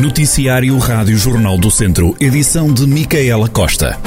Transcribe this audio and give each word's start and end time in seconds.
Noticiário 0.00 0.78
Rádio 0.78 1.14
Jornal 1.18 1.58
do 1.58 1.70
Centro, 1.70 2.16
edição 2.18 2.72
de 2.72 2.86
Micaela 2.86 3.50
Costa. 3.50 3.98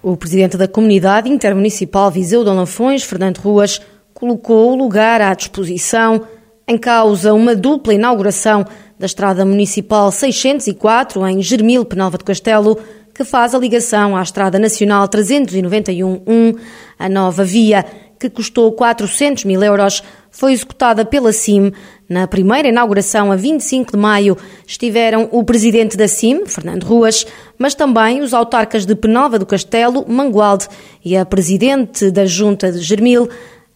O 0.00 0.16
presidente 0.16 0.56
da 0.56 0.68
Comunidade 0.68 1.28
Intermunicipal 1.28 2.08
Viseu 2.08 2.44
de 2.44 2.50
Lafões, 2.50 3.02
Fernando 3.02 3.38
Ruas, 3.38 3.80
colocou 4.14 4.70
o 4.70 4.76
lugar 4.76 5.20
à 5.20 5.34
disposição 5.34 6.22
em 6.68 6.78
causa 6.78 7.34
uma 7.34 7.56
dupla 7.56 7.94
inauguração 7.94 8.64
da 8.96 9.06
Estrada 9.06 9.44
Municipal 9.44 10.12
604 10.12 11.26
em 11.26 11.42
Germil, 11.42 11.84
Penalva 11.84 12.16
de 12.16 12.22
Castelo, 12.22 12.78
que 13.12 13.24
faz 13.24 13.56
a 13.56 13.58
ligação 13.58 14.16
à 14.16 14.22
Estrada 14.22 14.56
Nacional 14.56 15.08
391-1, 15.08 16.56
a 16.96 17.08
nova 17.08 17.42
via, 17.42 17.84
que 18.20 18.30
custou 18.30 18.70
400 18.70 19.44
mil 19.44 19.60
euros, 19.64 20.00
foi 20.32 20.52
executada 20.52 21.04
pela 21.04 21.32
CIM. 21.32 21.72
Na 22.08 22.26
primeira 22.26 22.68
inauguração, 22.68 23.30
a 23.30 23.36
25 23.36 23.92
de 23.92 23.98
maio, 23.98 24.36
estiveram 24.66 25.28
o 25.30 25.44
presidente 25.44 25.96
da 25.96 26.08
CIM, 26.08 26.46
Fernando 26.46 26.84
Ruas, 26.84 27.24
mas 27.58 27.74
também 27.74 28.20
os 28.22 28.34
autarcas 28.34 28.84
de 28.84 28.96
Penalva 28.96 29.38
do 29.38 29.46
Castelo, 29.46 30.04
Mangualde, 30.08 30.66
e 31.04 31.16
a 31.16 31.24
presidente 31.24 32.10
da 32.10 32.26
Junta 32.26 32.72
de 32.72 32.80
Germil, 32.80 33.28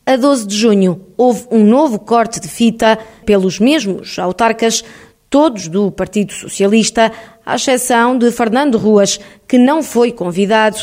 a 0.05 0.17
12 0.17 0.47
de 0.47 0.57
junho, 0.57 1.01
houve 1.17 1.47
um 1.51 1.65
novo 1.65 1.99
corte 1.99 2.41
de 2.41 2.49
fita 2.49 2.99
pelos 3.25 3.61
mesmos 3.61 4.19
autarcas, 4.19 4.83
todos 5.29 5.69
do 5.69 5.91
Partido 5.91 6.33
Socialista, 6.33 7.13
à 7.45 7.57
exceção 7.57 8.17
de 8.17 8.31
Fernando 8.31 8.79
Ruas, 8.79 9.21
que 9.47 9.59
não 9.59 9.83
foi 9.83 10.13
convidado. 10.13 10.79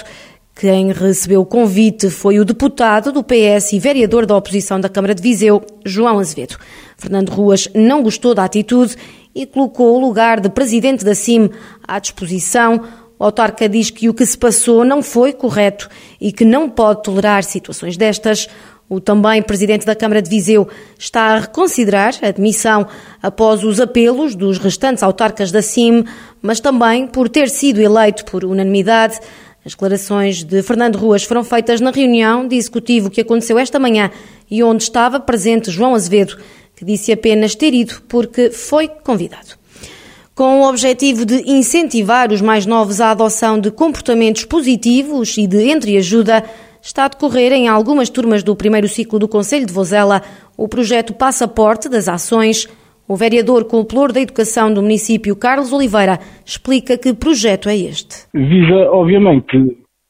Quem 0.56 0.92
recebeu 0.92 1.42
o 1.42 1.46
convite 1.46 2.12
foi 2.12 2.40
o 2.40 2.46
deputado 2.46 3.12
do 3.12 3.24
PS 3.24 3.74
e 3.74 3.80
vereador 3.80 4.26
da 4.26 4.38
oposição 4.38 4.80
da 4.80 4.88
Câmara 4.88 5.16
de 5.16 5.22
Viseu, 5.22 5.64
João 5.84 6.20
Azevedo. 6.20 6.58
Fernando 6.96 7.30
Ruas 7.30 7.68
não 7.74 8.04
gostou 8.04 8.36
da 8.36 8.44
atitude 8.44 8.96
e 9.34 9.48
colocou 9.48 9.96
o 9.96 10.00
lugar 10.00 10.40
de 10.40 10.50
presidente 10.50 11.04
da 11.04 11.16
CIM 11.16 11.50
à 11.88 11.98
disposição. 11.98 12.84
O 13.18 13.26
autarca 13.26 13.68
diz 13.68 13.90
que 13.90 14.08
o 14.08 14.14
que 14.14 14.26
se 14.26 14.38
passou 14.38 14.86
não 14.86 15.02
foi 15.02 15.34
correto 15.34 15.90
e 16.22 16.32
que 16.32 16.46
não 16.46 16.70
pode 16.70 17.02
tolerar 17.02 17.44
situações 17.44 17.98
destas. 17.98 18.48
O 18.88 19.00
também 19.00 19.42
presidente 19.42 19.88
da 19.88 19.96
Câmara 19.96 20.22
de 20.22 20.30
Viseu 20.30 20.68
está 21.00 21.22
a 21.22 21.40
reconsiderar 21.40 22.14
a 22.22 22.28
admissão 22.28 22.86
após 23.24 23.64
os 23.64 23.80
apelos 23.80 24.36
dos 24.36 24.60
restantes 24.60 25.02
autarcas 25.02 25.52
da 25.52 25.64
CIM, 25.64 26.06
mas 26.42 26.60
também 26.60 27.08
por 27.08 27.28
ter 27.28 27.50
sido 27.50 27.82
eleito 27.82 28.24
por 28.26 28.46
unanimidade. 28.46 29.20
As 29.66 29.72
declarações 29.72 30.44
de 30.44 30.62
Fernando 30.62 30.98
Ruas 30.98 31.24
foram 31.24 31.42
feitas 31.42 31.80
na 31.80 31.90
reunião 31.90 32.46
de 32.46 32.56
executivo 32.58 33.10
que 33.10 33.22
aconteceu 33.22 33.58
esta 33.58 33.80
manhã 33.80 34.12
e 34.52 34.62
onde 34.62 34.84
estava 34.84 35.22
presente 35.22 35.72
João 35.72 35.96
Azevedo, 35.96 36.38
que 36.76 36.84
disse 36.84 37.14
apenas 37.14 37.56
ter 37.56 37.74
ido 37.74 38.02
porque 38.10 38.52
foi 38.52 38.90
convidado. 38.90 39.58
Com 40.36 40.62
o 40.62 40.68
objetivo 40.68 41.26
de 41.26 41.50
incentivar 41.50 42.32
os 42.34 42.42
mais 42.42 42.66
novos 42.66 43.00
à 43.00 43.12
adoção 43.12 43.58
de 43.58 43.72
comportamentos 43.72 44.44
positivos 44.44 45.38
e 45.38 45.48
de 45.48 45.70
entreajuda, 45.70 46.44
está 46.82 47.06
a 47.06 47.08
decorrer 47.08 47.54
em 47.54 47.70
algumas 47.70 48.10
turmas 48.10 48.44
do 48.44 48.56
primeiro 48.58 48.90
ciclo 48.90 49.18
do 49.18 49.30
Conselho 49.30 49.66
de 49.66 49.72
Vozela 49.72 50.22
o 50.58 50.68
projeto 50.68 51.14
Passaporte 51.14 51.88
das 51.88 52.10
Ações. 52.10 52.68
O 53.14 53.16
vereador 53.16 53.66
com 53.66 53.78
o 53.78 53.86
pluro 53.86 54.12
da 54.12 54.22
educação 54.22 54.74
do 54.74 54.82
município, 54.82 55.36
Carlos 55.40 55.72
Oliveira, 55.72 56.18
explica 56.44 56.98
que 56.98 57.14
projeto 57.14 57.70
é 57.70 57.76
este. 57.76 58.26
Visa, 58.34 58.90
obviamente, 58.90 59.56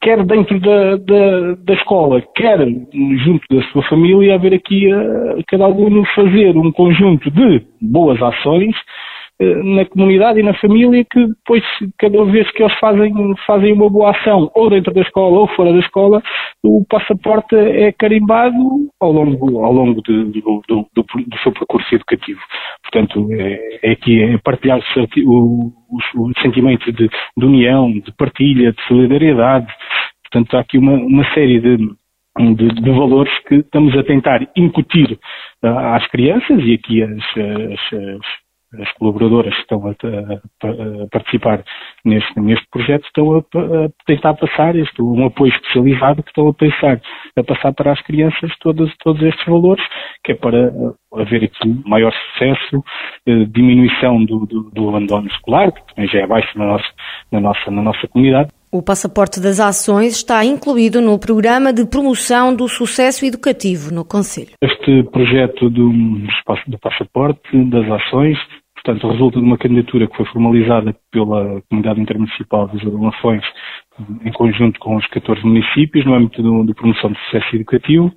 quer 0.00 0.24
dentro 0.24 0.58
da, 0.58 0.96
da, 0.96 1.54
da 1.66 1.74
escola, 1.74 2.22
quer 2.34 2.60
junto 2.60 3.44
da 3.50 3.62
sua 3.70 3.82
família, 3.90 4.36
haver 4.36 4.54
aqui 4.54 4.90
a, 4.90 5.36
cada 5.48 5.64
aluno 5.66 6.02
fazer 6.14 6.56
um 6.56 6.72
conjunto 6.72 7.30
de 7.30 7.60
boas 7.78 8.22
ações 8.22 8.74
eh, 8.74 9.13
na 9.40 9.84
comunidade 9.86 10.38
e 10.38 10.42
na 10.42 10.54
família 10.54 11.04
que 11.04 11.26
depois, 11.26 11.62
cada 11.98 12.24
vez 12.26 12.48
que 12.52 12.62
eles 12.62 12.78
fazem, 12.78 13.12
fazem 13.46 13.72
uma 13.72 13.90
boa 13.90 14.10
ação, 14.10 14.50
ou 14.54 14.70
dentro 14.70 14.94
da 14.94 15.00
escola 15.00 15.40
ou 15.40 15.48
fora 15.48 15.72
da 15.72 15.80
escola, 15.80 16.22
o 16.62 16.84
passaporte 16.88 17.54
é 17.56 17.90
carimbado 17.92 18.56
ao 19.00 19.12
longo, 19.12 19.64
ao 19.64 19.72
longo 19.72 20.00
de, 20.02 20.24
do, 20.40 20.62
do, 20.68 20.86
do, 20.94 21.02
do, 21.02 21.38
seu 21.42 21.52
percurso 21.52 21.94
educativo. 21.94 22.40
Portanto, 22.82 23.28
é, 23.32 23.78
é 23.82 23.92
aqui 23.92 24.22
é 24.22 24.38
partilhar 24.38 24.78
o, 25.26 25.72
o, 25.88 26.28
o 26.28 26.32
sentimento 26.40 26.92
de, 26.92 27.08
de, 27.08 27.44
união, 27.44 27.90
de 27.90 28.12
partilha, 28.16 28.72
de 28.72 28.82
solidariedade. 28.86 29.66
Portanto, 30.22 30.56
há 30.56 30.60
aqui 30.60 30.78
uma, 30.78 30.92
uma 30.92 31.24
série 31.34 31.60
de, 31.60 31.76
de, 31.76 32.68
de, 32.68 32.90
valores 32.90 33.32
que 33.48 33.56
estamos 33.56 33.96
a 33.96 34.04
tentar 34.04 34.48
incutir 34.56 35.18
às 35.62 36.06
crianças 36.08 36.62
e 36.62 36.74
aqui 36.74 37.02
as, 37.02 37.10
as, 37.12 37.92
as 37.92 38.43
as 38.80 38.92
colaboradoras 38.92 39.54
que 39.54 39.60
estão 39.60 39.86
a, 39.86 39.90
a, 39.90 41.04
a 41.04 41.08
participar 41.10 41.64
neste, 42.04 42.40
neste 42.40 42.66
projeto 42.70 43.04
estão 43.06 43.34
a, 43.34 43.38
a, 43.38 43.88
tentar 44.06 44.34
passar 44.34 44.76
este, 44.76 45.02
um 45.02 45.26
apoio 45.26 45.52
especializado 45.52 46.22
que 46.22 46.30
estão 46.30 46.48
a 46.48 46.54
pensar 46.54 47.00
a 47.36 47.42
passar 47.42 47.72
para 47.72 47.92
as 47.92 48.00
crianças 48.02 48.50
todos, 48.60 48.92
todos 49.02 49.22
estes 49.22 49.44
valores, 49.46 49.84
que 50.24 50.32
é 50.32 50.34
para 50.34 50.72
haver 51.14 51.44
aqui 51.44 51.82
maior 51.86 52.12
sucesso, 52.12 52.84
eh, 53.26 53.44
diminuição 53.46 54.24
do, 54.24 54.46
do, 54.46 54.70
do, 54.70 54.88
abandono 54.88 55.28
escolar, 55.28 55.72
que 55.72 55.94
também 55.94 56.10
já 56.10 56.20
é 56.20 56.26
baixo 56.26 56.58
na 56.58 56.66
nossa, 56.66 56.88
na 57.30 57.40
nossa, 57.40 57.70
na 57.70 57.82
nossa 57.82 58.08
comunidade. 58.08 58.50
O 58.72 58.82
passaporte 58.82 59.40
das 59.40 59.60
ações 59.60 60.16
está 60.16 60.44
incluído 60.44 61.00
no 61.00 61.16
programa 61.18 61.72
de 61.72 61.86
promoção 61.86 62.54
do 62.54 62.68
sucesso 62.68 63.24
educativo 63.24 63.94
no 63.94 64.04
Conselho. 64.04 64.50
Este 64.60 65.04
projeto 65.04 65.70
do, 65.70 65.90
do 66.66 66.78
passaporte 66.80 67.64
das 67.70 67.88
ações 67.88 68.36
Portanto, 68.84 69.08
resulta 69.08 69.38
de 69.38 69.44
uma 69.46 69.56
candidatura 69.56 70.06
que 70.06 70.16
foi 70.16 70.26
formalizada 70.26 70.94
pela 71.10 71.62
Comunidade 71.70 72.00
Intermunicipal 72.00 72.68
de 72.68 72.86
Lafões 72.86 73.42
em 74.24 74.32
conjunto 74.32 74.78
com 74.78 74.96
os 74.96 75.06
14 75.06 75.42
municípios 75.42 76.04
no 76.04 76.14
âmbito 76.14 76.42
do, 76.42 76.64
de 76.64 76.74
promoção 76.74 77.10
de 77.10 77.18
sucesso 77.20 77.56
educativo. 77.56 78.12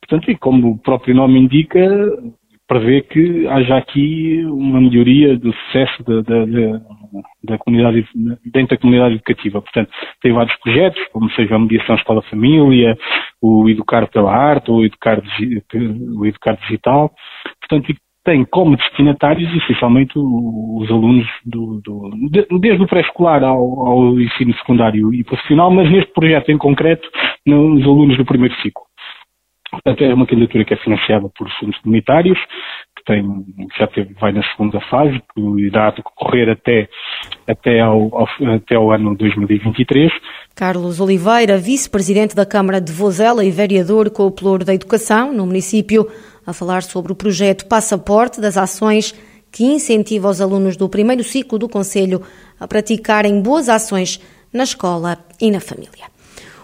Portanto, 0.00 0.30
e 0.30 0.36
como 0.36 0.70
o 0.70 0.78
próprio 0.78 1.14
nome 1.14 1.38
indica, 1.38 1.80
prevê 2.66 3.02
que 3.02 3.46
haja 3.48 3.76
aqui 3.76 4.42
uma 4.46 4.80
melhoria 4.80 5.36
do 5.36 5.52
sucesso 5.52 6.02
da, 6.04 6.22
da, 6.22 6.46
da, 6.46 6.80
da, 7.44 7.58
comunidade, 7.58 8.08
dentro 8.46 8.76
da 8.76 8.80
comunidade 8.80 9.16
educativa. 9.16 9.60
Portanto, 9.60 9.90
tem 10.22 10.32
vários 10.32 10.56
projetos, 10.60 11.02
como 11.12 11.30
seja 11.32 11.56
a 11.56 11.58
mediação 11.58 11.96
escola-família, 11.96 12.96
o 13.42 13.68
educar 13.68 14.08
pela 14.08 14.34
arte, 14.34 14.70
o 14.70 14.82
educar, 14.82 15.20
o 16.16 16.24
educar 16.24 16.56
digital. 16.56 17.12
Portanto, 17.60 17.92
tem 18.24 18.44
como 18.44 18.76
destinatários 18.76 19.50
essencialmente 19.62 20.12
os 20.16 20.90
alunos 20.90 21.26
do, 21.44 21.80
do, 21.82 22.10
desde 22.58 22.82
o 22.82 22.86
pré-escolar 22.86 23.42
ao, 23.42 23.86
ao, 23.86 24.20
ensino 24.20 24.54
secundário 24.54 25.12
e 25.14 25.24
profissional, 25.24 25.70
mas 25.70 25.90
neste 25.90 26.12
projeto 26.12 26.50
em 26.50 26.58
concreto, 26.58 27.08
os 27.46 27.82
alunos 27.82 28.16
do 28.16 28.24
primeiro 28.24 28.54
ciclo. 28.56 28.82
Portanto, 29.70 30.02
é 30.02 30.12
uma 30.12 30.26
candidatura 30.26 30.64
que 30.64 30.74
é 30.74 30.76
financiada 30.76 31.28
por 31.28 31.48
fundos 31.58 31.78
comunitários, 31.78 32.38
que 32.96 33.04
tem, 33.04 33.24
já 33.78 33.86
teve, 33.86 34.14
vai 34.14 34.32
na 34.32 34.42
segunda 34.50 34.80
fase, 34.80 35.22
que 35.32 35.40
irá 35.60 35.90
decorrer 35.90 36.50
até, 36.50 36.88
até, 37.46 37.80
ao, 37.80 38.10
ao, 38.14 38.28
até 38.56 38.74
ao 38.74 38.90
ano 38.90 39.16
2023. 39.16 40.10
Carlos 40.56 41.00
Oliveira, 41.00 41.56
vice-presidente 41.56 42.34
da 42.34 42.44
Câmara 42.44 42.80
de 42.80 42.92
Vozela 42.92 43.44
e 43.44 43.50
vereador 43.50 44.10
com 44.10 44.24
o 44.24 44.32
Pluro 44.32 44.64
da 44.64 44.74
Educação 44.74 45.32
no 45.32 45.46
município, 45.46 46.06
a 46.46 46.52
falar 46.52 46.82
sobre 46.82 47.12
o 47.12 47.16
projeto 47.16 47.66
Passaporte 47.66 48.40
das 48.40 48.56
Ações 48.56 49.14
que 49.52 49.64
incentiva 49.64 50.28
os 50.28 50.40
alunos 50.40 50.76
do 50.76 50.88
primeiro 50.88 51.24
ciclo 51.24 51.58
do 51.58 51.68
Conselho 51.68 52.22
a 52.58 52.68
praticarem 52.68 53.40
boas 53.40 53.68
ações 53.68 54.20
na 54.52 54.64
escola 54.64 55.18
e 55.40 55.50
na 55.50 55.60
família. 55.60 56.10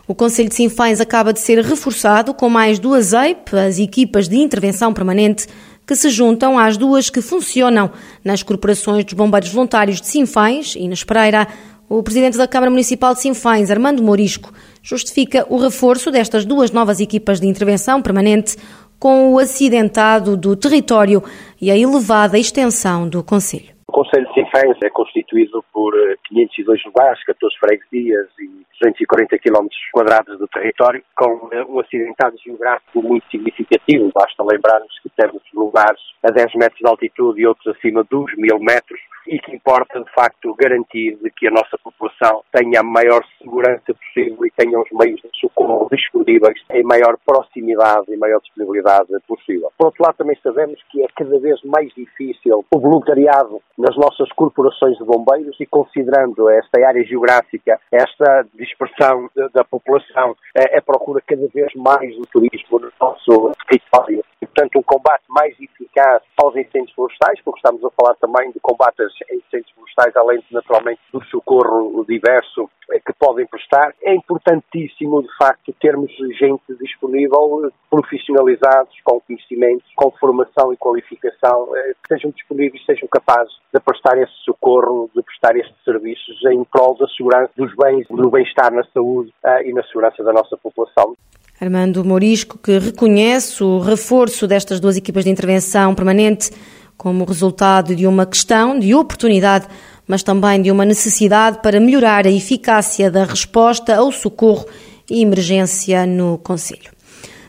O 0.09 0.14
Conselho 0.14 0.48
de 0.48 0.54
Sinfães 0.54 1.00
acaba 1.00 1.32
de 1.32 1.41
ser 1.41 1.59
reforçado 1.64 2.32
com 2.32 2.48
mais 2.48 2.78
duas 2.78 3.12
EIP, 3.12 3.56
as 3.56 3.78
equipas 3.78 4.28
de 4.28 4.37
intervenção 4.37 4.94
permanente, 4.94 5.49
que 5.84 5.96
se 5.96 6.11
juntam 6.11 6.58
às 6.58 6.76
duas 6.76 7.11
que 7.11 7.20
funcionam 7.20 7.90
nas 8.25 8.43
corporações 8.43 9.05
dos 9.05 9.14
bombeiros 9.14 9.50
voluntários 9.50 10.00
de 10.00 10.06
Sinfães 10.06 10.75
e 10.76 10.87
na 10.87 10.94
Espereira. 10.94 11.49
O 11.88 12.02
presidente 12.02 12.37
da 12.37 12.49
Câmara 12.49 12.70
Municipal 12.70 13.14
de 13.14 13.20
Sinfães, 13.20 13.70
Armando 13.70 14.02
Morisco, 14.02 14.52
justifica 14.82 15.46
o 15.49 15.56
reforço 15.56 16.11
destas 16.11 16.44
duas 16.44 16.73
novas 16.73 17.00
equipas 17.00 17.40
de 17.40 17.46
intervenção 17.46 18.02
permanente 18.02 18.56
com 18.98 19.32
o 19.32 19.38
acidentado 19.38 20.37
do 20.37 20.56
território 20.56 21.22
e 21.60 21.70
a 21.70 21.76
elevada 21.76 22.38
extensão 22.38 23.08
do 23.08 23.22
Conselho. 23.22 23.75
Conselho 23.96 24.28
de 24.28 24.34
Sinfãs 24.34 24.76
é 24.84 24.90
constituído 24.90 25.64
por 25.72 25.94
502 26.28 26.81
eh, 26.81 26.82
lugares, 26.84 27.25
14 27.25 27.56
freguesias 27.58 28.28
e 28.38 28.46
240 28.78 29.38
km 29.38 29.66
quadrados 29.90 30.38
do 30.38 30.46
território, 30.48 31.02
com 31.16 31.48
eh, 31.50 31.64
um 31.64 31.81
acidentado 31.81 32.37
geográfico 32.44 33.02
muito 33.02 33.26
significativo. 33.31 34.12
Basta 34.14 34.44
lembrarmos 34.44 34.93
que 35.02 35.08
temos 35.16 35.40
lugares 35.54 35.98
a 36.22 36.31
10 36.31 36.56
metros 36.56 36.78
de 36.78 36.87
altitude 36.87 37.40
e 37.40 37.46
outros 37.46 37.75
acima 37.75 38.04
dos 38.04 38.31
mil 38.37 38.58
metros, 38.60 39.00
e 39.26 39.38
que 39.38 39.54
importa, 39.54 39.99
de 39.99 40.12
facto, 40.12 40.54
garantir 40.54 41.19
que 41.37 41.49
a 41.49 41.50
nossa 41.50 41.76
população 41.82 42.42
tenha 42.52 42.81
a 42.81 42.84
maior 42.84 43.25
segurança 43.38 43.94
possível 43.94 44.44
e 44.46 44.50
tenha 44.50 44.78
os 44.78 44.88
meios 44.92 45.20
de 45.20 45.40
socorro 45.40 45.88
disponíveis 45.90 46.60
em 46.70 46.84
maior 46.84 47.16
proximidade 47.25 48.12
e 48.12 48.16
maior 48.16 48.40
disponibilidade 48.40 49.08
possível. 49.26 49.72
Por 49.76 49.87
outro 49.87 50.04
lado, 50.04 50.16
também 50.16 50.38
sabemos 50.42 50.81
que 50.90 51.02
é 51.02 51.06
cada 51.16 51.38
vez 51.38 51.60
mais 51.64 51.92
difícil 51.94 52.64
o 52.70 52.78
voluntariado 52.78 53.60
nas 53.87 53.97
nossas 53.97 54.29
corporações 54.33 54.99
de 54.99 55.05
bombeiros 55.05 55.56
e 55.61 55.67
considerando 55.67 56.49
esta 56.50 56.85
área 56.85 57.05
geográfica, 57.05 57.79
esta 57.93 58.44
dispersão 58.55 59.31
da 59.55 59.62
população, 59.62 60.35
é, 60.56 60.79
é 60.79 60.81
procura 60.81 61.23
cada 61.25 61.47
vez 61.49 61.73
mais 61.77 62.17
do 62.17 62.27
turismo 62.27 62.81
no 62.81 62.91
nosso 63.00 63.53
território. 63.69 64.25
E, 64.41 64.47
portanto, 64.47 64.79
um 64.79 64.83
combate 64.83 65.25
mais 65.29 65.55
eficaz 65.59 66.23
aos 66.37 66.55
incêndios 66.56 66.93
florestais, 66.94 67.41
porque 67.43 67.59
estamos 67.59 67.83
a 67.85 67.91
falar 67.91 68.15
também 68.17 68.50
de 68.53 68.61
combates 68.61 69.12
em 69.31 69.38
incêndios 69.38 69.73
florestais, 69.73 70.17
além 70.17 70.43
naturalmente, 70.50 71.00
do 71.12 71.25
socorro 71.25 72.05
diverso 72.06 72.69
que 73.05 73.12
podem 73.19 73.47
prestar. 73.47 73.94
É 74.03 74.15
importantíssimo, 74.15 75.23
de 75.23 75.37
facto, 75.37 75.73
termos 75.81 76.11
gente 76.38 76.62
disponível, 76.81 77.71
profissionalizados, 77.91 78.94
com 79.03 79.21
conhecimentos, 79.21 79.87
com 79.97 80.11
formação 80.12 80.73
e 80.73 80.77
qualificação, 80.77 81.77
eh, 81.77 81.94
que 82.03 82.15
sejam 82.15 82.31
disponíveis, 82.31 82.85
sejam 82.85 83.09
capazes 83.09 83.53
de 83.73 83.81
prestar 83.81 84.17
esse 84.19 84.35
socorro, 84.44 85.11
de 85.15 85.23
prestar 85.23 85.56
estes 85.56 85.83
serviços 85.85 86.44
em 86.47 86.62
prol 86.65 86.97
da 86.97 87.09
segurança 87.09 87.50
dos 87.56 87.75
bens, 87.75 88.06
do 88.09 88.31
bem-estar 88.31 88.73
na 88.73 88.85
saúde 88.93 89.33
eh, 89.44 89.69
e 89.69 89.73
na 89.73 89.83
segurança 89.85 90.23
da 90.23 90.33
nossa 90.33 90.56
população. 90.56 91.17
Armando 91.61 92.05
Morisco, 92.05 92.58
que 92.58 92.79
reconhece 92.79 93.62
o 93.62 93.79
reforço 93.79 94.47
destas 94.47 94.79
duas 94.81 94.97
equipas 94.97 95.25
de 95.25 95.31
intervenção 95.31 95.94
permanente 95.94 96.50
como 96.97 97.25
resultado 97.25 97.94
de 97.94 98.06
uma 98.06 98.26
questão 98.26 98.79
de 98.79 98.94
oportunidade 98.94 99.67
mas 100.06 100.23
também 100.23 100.62
de 100.62 100.70
uma 100.70 100.85
necessidade 100.85 101.58
para 101.62 101.81
melhorar 101.81 102.26
a 102.26 102.31
eficácia 102.31 103.11
da 103.11 103.25
resposta 103.25 103.97
ao 103.97 104.12
socorro 104.12 104.67
e 105.11 105.20
emergência 105.23 106.06
no 106.06 106.38
Conselho. 106.38 106.94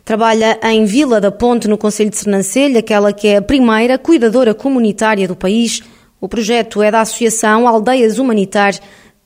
Trabalha 0.04 0.58
em 0.64 0.86
Vila 0.86 1.20
da 1.20 1.32
Ponte, 1.32 1.68
no 1.68 1.78
Conselho 1.78 2.10
de 2.10 2.18
Sernancelho, 2.18 2.80
aquela 2.80 3.12
que 3.12 3.28
é 3.28 3.38
a 3.38 3.42
primeira 3.42 3.98
cuidadora 3.98 4.54
comunitária 4.54 5.28
do 5.28 5.36
país. 5.36 5.82
O 6.20 6.30
projeto 6.30 6.82
é 6.82 6.90
da 6.90 7.02
Associação 7.02 7.68
Aldeias 7.68 8.18
Humanitar, 8.18 8.74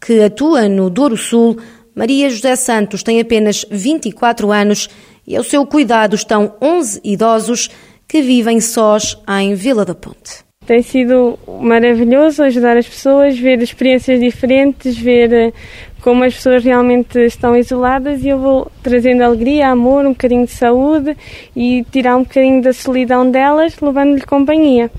que 0.04 0.22
atua 0.22 0.68
no 0.68 0.89
Douro 0.89 1.16
Sul. 1.16 1.57
Maria 1.95 2.29
José 2.29 2.55
Santos 2.55 3.03
tem 3.03 3.19
apenas 3.19 3.65
24 3.69 4.51
anos 4.51 4.89
e 5.27 5.35
ao 5.35 5.43
seu 5.43 5.65
cuidado 5.65 6.15
estão 6.15 6.53
11 6.61 7.01
idosos 7.03 7.69
que 8.07 8.21
vivem 8.21 8.59
sós 8.59 9.17
em 9.39 9.53
Vila 9.55 9.85
da 9.85 9.93
Ponte. 9.95 10.43
Tem 10.65 10.81
sido 10.81 11.38
maravilhoso 11.59 12.43
ajudar 12.43 12.77
as 12.77 12.88
pessoas, 12.88 13.38
ver 13.38 13.61
experiências 13.61 14.19
diferentes, 14.19 14.97
ver 14.97 15.33
eh, 15.33 15.53
como 16.01 16.23
as 16.23 16.35
pessoas 16.35 16.63
realmente 16.63 17.19
estão 17.19 17.55
isoladas 17.55 18.23
e 18.23 18.29
eu 18.29 18.38
vou 18.38 18.71
trazendo 18.81 19.23
alegria, 19.23 19.69
amor, 19.69 20.05
um 20.05 20.09
bocadinho 20.09 20.45
de 20.45 20.51
saúde 20.51 21.17
e 21.55 21.83
tirar 21.91 22.15
um 22.15 22.23
bocadinho 22.23 22.61
da 22.61 22.73
solidão 22.73 23.29
delas, 23.29 23.75
levando-lhe 23.81 24.21
companhia. 24.21 24.91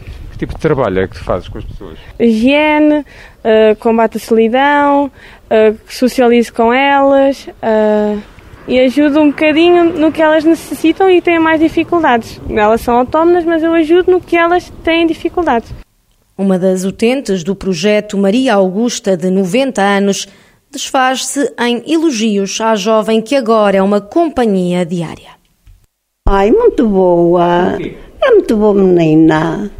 Que 0.43 0.47
tipo 0.47 0.59
de 0.59 0.63
trabalho 0.63 1.03
é 1.03 1.07
que 1.07 1.15
tu 1.15 1.23
fazes 1.23 1.47
com 1.47 1.59
as 1.59 1.65
pessoas? 1.65 1.97
Higiene, 2.19 2.99
uh, 2.99 3.77
combate 3.79 4.17
a 4.17 4.21
solidão, 4.21 5.07
uh, 5.07 5.79
socializo 5.89 6.53
com 6.53 6.75
elas, 6.75 7.47
uh, 7.47 8.21
e 8.67 8.81
ajudo 8.81 9.21
um 9.21 9.29
bocadinho 9.29 9.85
no 9.85 10.11
que 10.11 10.21
elas 10.21 10.43
necessitam 10.43 11.09
e 11.09 11.23
têm 11.23 11.39
mais 11.39 11.61
dificuldades. 11.61 12.41
Elas 12.51 12.81
são 12.81 12.97
autónomas, 12.97 13.45
mas 13.45 13.63
eu 13.63 13.73
ajudo 13.73 14.11
no 14.11 14.21
que 14.21 14.37
elas 14.37 14.69
têm 14.83 15.07
dificuldades. 15.07 15.73
Uma 16.37 16.59
das 16.59 16.83
utentes 16.83 17.45
do 17.45 17.55
projeto 17.55 18.19
Maria 18.19 18.55
Augusta, 18.55 19.17
de 19.17 19.31
90 19.31 19.81
anos, 19.81 20.27
desfaz-se 20.73 21.55
em 21.57 21.85
elogios 21.87 22.61
à 22.61 22.75
jovem 22.75 23.23
que 23.23 23.37
agora 23.37 23.77
é 23.77 23.83
uma 23.83 24.01
companhia 24.01 24.85
diária. 24.85 25.37
Ai, 26.29 26.51
muito 26.51 26.89
boa. 26.89 27.79
É 28.21 28.31
muito 28.33 28.57
boa 28.57 28.75
menina. 28.75 29.71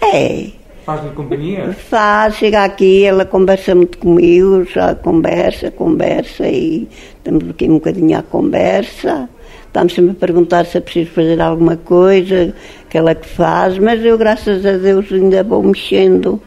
É. 0.00 0.64
Faz-lhe 0.84 1.10
companhia? 1.10 1.72
Faz, 1.72 2.36
chega 2.36 2.62
aqui, 2.62 3.04
ela 3.04 3.24
conversa 3.24 3.74
muito 3.74 3.96
comigo, 3.96 4.64
já 4.64 4.94
conversa, 4.94 5.70
conversa 5.70 6.46
e 6.46 6.86
estamos 7.16 7.48
aqui 7.48 7.64
um 7.64 7.74
bocadinho 7.74 8.18
à 8.18 8.22
conversa. 8.22 9.28
Estamos 9.66 9.94
sempre 9.94 10.12
a 10.12 10.14
perguntar 10.14 10.66
se 10.66 10.76
é 10.76 10.80
preciso 10.80 11.10
fazer 11.10 11.40
alguma 11.40 11.76
coisa, 11.76 12.54
aquela 12.86 13.14
que 13.14 13.26
faz, 13.26 13.78
mas 13.78 14.04
eu, 14.04 14.16
graças 14.18 14.64
a 14.64 14.76
Deus, 14.76 15.10
ainda 15.10 15.42
vou 15.42 15.62
mexendo, 15.62 16.40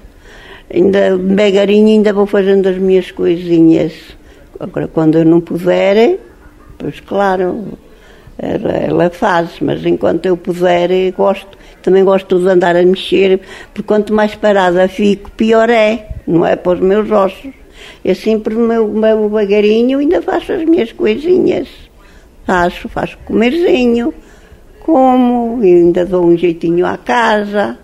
ainda 0.74 1.18
devagarinho, 1.18 1.88
ainda 1.88 2.14
vou 2.14 2.28
fazendo 2.28 2.68
as 2.70 2.78
minhas 2.78 3.10
coisinhas. 3.12 3.94
Agora, 4.60 4.88
quando 4.88 5.18
eu 5.18 5.26
não 5.26 5.42
puder, 5.42 6.20
pois 6.78 7.00
claro, 7.00 7.66
ela, 8.40 9.10
faz, 9.10 9.60
mas 9.62 9.86
enquanto 9.86 10.26
eu 10.26 10.38
puder, 10.38 10.92
eu 10.92 11.12
gosto 11.14 11.58
também 11.82 12.04
gosto 12.04 12.38
de 12.38 12.50
andar 12.50 12.76
a 12.76 12.84
mexer, 12.84 13.40
porque 13.74 13.88
quanto 13.88 14.14
mais 14.14 14.36
parada 14.36 14.90
fico, 14.90 15.32
pior 15.32 15.70
é, 15.70 16.10
não 16.28 16.46
é 16.46 16.58
para 16.58 16.74
os 16.74 16.80
meus 16.82 17.10
ossos. 17.10 17.54
Eu 18.04 18.14
sempre, 18.14 18.56
o 18.56 18.60
meu, 18.60 18.88
meu 18.90 19.30
vagarinho, 19.30 20.00
ainda 20.00 20.22
faço 20.22 20.52
as 20.52 20.66
minhas 20.66 20.92
coisinhas. 20.92 21.70
Faço, 22.46 22.90
faço 22.90 23.18
comerzinho, 23.26 24.14
como, 24.82 25.62
ainda 25.62 26.06
dou 26.06 26.26
um 26.26 26.38
jeitinho 26.38 26.86
à 26.86 26.98
casa, 26.98 27.78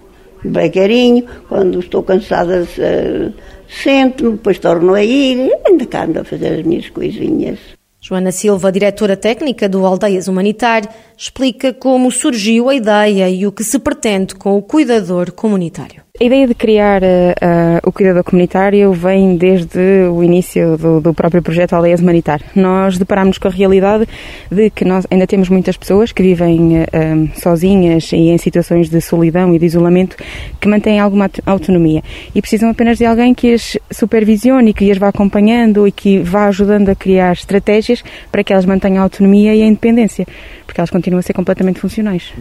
devagarinho. 0.43 1.25
Quando 1.47 1.79
estou 1.79 2.03
cansada, 2.03 2.63
uh, 2.63 3.33
sento-me, 3.69 4.31
depois 4.31 4.59
torno 4.59 4.95
a 4.95 5.03
ir, 5.03 5.49
ainda 5.65 5.85
cá 5.85 6.03
ando 6.03 6.19
a 6.19 6.23
fazer 6.25 6.59
as 6.59 6.65
minhas 6.65 6.89
coisinhas. 6.89 7.59
Joana 8.05 8.33
Silva, 8.33 8.69
diretora 8.69 9.15
técnica 9.15 9.69
do 9.69 9.85
Aldeias 9.85 10.27
Humanitar, 10.27 10.81
explica 11.17 11.73
como 11.73 12.11
surgiu 12.11 12.67
a 12.67 12.75
ideia 12.75 13.29
e 13.29 13.47
o 13.47 13.51
que 13.51 13.63
se 13.63 13.79
pretende 13.79 14.35
com 14.35 14.57
o 14.57 14.61
cuidador 14.61 15.31
comunitário. 15.31 16.03
A 16.21 16.23
ideia 16.23 16.45
de 16.45 16.53
criar 16.53 17.01
uh, 17.01 17.79
o 17.83 17.91
cuidador 17.91 18.23
comunitário 18.23 18.93
vem 18.93 19.35
desde 19.35 20.07
o 20.11 20.23
início 20.23 20.77
do, 20.77 21.01
do 21.01 21.11
próprio 21.11 21.41
projeto 21.41 21.73
Aldeias 21.73 22.01
Humanitar. 22.01 22.39
Nós 22.55 22.99
deparámos 22.99 23.39
com 23.39 23.47
a 23.47 23.51
realidade 23.51 24.07
de 24.51 24.69
que 24.69 24.85
nós 24.85 25.07
ainda 25.09 25.25
temos 25.25 25.49
muitas 25.49 25.75
pessoas 25.75 26.11
que 26.11 26.21
vivem 26.21 26.83
uh, 26.83 26.85
sozinhas 27.33 28.11
e 28.11 28.29
em 28.29 28.37
situações 28.37 28.91
de 28.91 29.01
solidão 29.01 29.55
e 29.55 29.57
de 29.57 29.65
isolamento 29.65 30.15
que 30.61 30.67
mantêm 30.67 30.99
alguma 30.99 31.31
autonomia 31.47 32.03
e 32.35 32.39
precisam 32.41 32.69
apenas 32.69 32.99
de 32.99 33.05
alguém 33.05 33.33
que 33.33 33.51
as 33.51 33.75
supervisione 33.89 34.69
e 34.69 34.73
que 34.75 34.91
as 34.91 34.99
vá 34.99 35.07
acompanhando 35.07 35.87
e 35.87 35.91
que 35.91 36.19
vá 36.19 36.45
ajudando 36.45 36.89
a 36.89 36.95
criar 36.95 37.33
estratégias 37.33 38.03
para 38.31 38.43
que 38.43 38.53
elas 38.53 38.67
mantenham 38.67 38.99
a 38.99 39.05
autonomia 39.05 39.55
e 39.55 39.63
a 39.63 39.65
independência, 39.65 40.27
porque 40.67 40.79
elas 40.79 40.91
continuam 40.91 41.21
a 41.21 41.23
ser 41.23 41.33
completamente 41.33 41.79
funcionais. 41.79 42.31